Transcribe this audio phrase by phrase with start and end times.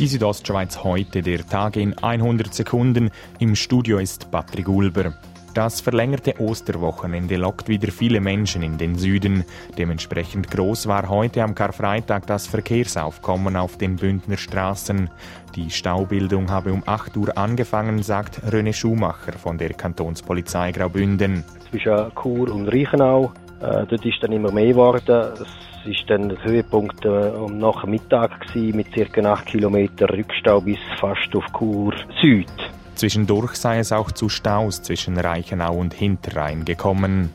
[0.00, 3.12] Die Südostschweiz heute, der Tag in 100 Sekunden.
[3.38, 5.14] Im Studio ist Patrick Ulber.
[5.54, 9.44] Das verlängerte Osterwochenende lockt wieder viele Menschen in den Süden.
[9.78, 15.10] Dementsprechend groß war heute am Karfreitag das Verkehrsaufkommen auf den Bündner Straßen.
[15.54, 21.44] Die Staubildung habe um 8 Uhr angefangen, sagt René Schumacher von der Kantonspolizei Graubünden.
[21.70, 25.32] Zwischen Chur und Reichenau, äh, dort ist dann immer mehr geworden.
[25.34, 29.20] Es ist dann der Höhepunkt äh, um nach Mittag gewesen, mit ca.
[29.20, 32.48] 8 Kilometer Rückstau bis fast auf Chur Süd.
[32.94, 37.30] Zwischendurch sei es auch zu Staus zwischen Reichenau und Hinterrhein gekommen.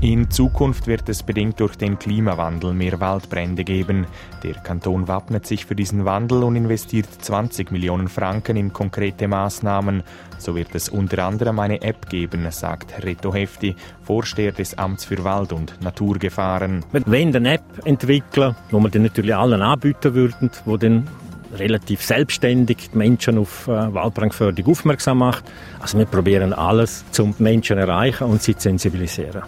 [0.00, 4.06] In Zukunft wird es bedingt durch den Klimawandel mehr Waldbrände geben.
[4.44, 10.04] Der Kanton wappnet sich für diesen Wandel und investiert 20 Millionen Franken in konkrete Maßnahmen.
[10.38, 13.74] So wird es unter anderem eine App geben, sagt Reto Hefti,
[14.04, 16.84] Vorsteher des Amts für Wald- und Naturgefahren.
[16.92, 21.08] Wir wollen eine App entwickeln, wo wir dann natürlich allen anbieten würden, wo dann
[21.56, 25.44] relativ selbstständig die Menschen auf äh, Waldbrandförderung aufmerksam macht.
[25.80, 29.42] Also wir probieren alles, um die Menschen erreichen und sie zu sensibilisieren.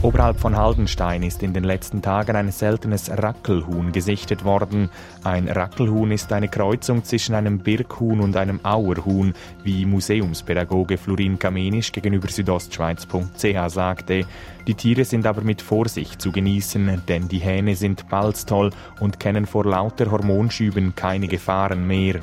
[0.00, 4.90] Oberhalb von Haldenstein ist in den letzten Tagen ein seltenes Rackelhuhn gesichtet worden.
[5.24, 11.90] Ein Rackelhuhn ist eine Kreuzung zwischen einem Birkhuhn und einem Auerhuhn, wie Museumspädagoge Florin Kamenisch
[11.90, 14.24] gegenüber südostschweiz.ch sagte.
[14.68, 19.46] Die Tiere sind aber mit Vorsicht zu genießen, denn die Hähne sind balztoll und kennen
[19.46, 22.20] vor lauter Hormonschüben keine Gefahren mehr.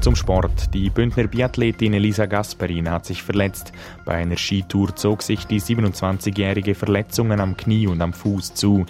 [0.00, 0.72] Zum Sport.
[0.74, 3.72] Die Bündner Biathletin Elisa Gasperin hat sich verletzt.
[4.04, 8.86] Bei einer Skitour zog sich die 27-jährige Verletzungen am Knie und am Fuß zu.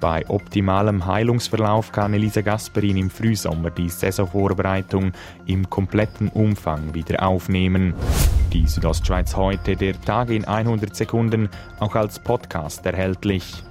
[0.00, 5.12] Bei optimalem Heilungsverlauf kann Elisa Gasperin im Frühsommer die Saisonvorbereitung
[5.46, 7.94] im kompletten Umfang wieder aufnehmen.
[8.52, 11.48] Die Südostschweiz heute, der Tag in 100 Sekunden,
[11.80, 13.62] auch als Podcast erhältlich.